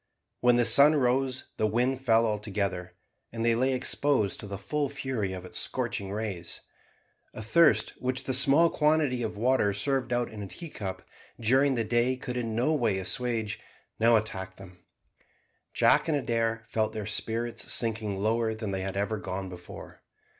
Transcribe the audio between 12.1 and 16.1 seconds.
could in no way assuage, now attacked them. Jack